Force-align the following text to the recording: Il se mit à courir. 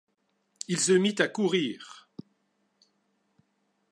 Il 0.67 0.79
se 0.79 0.93
mit 0.93 1.13
à 1.19 1.27
courir. 1.27 2.09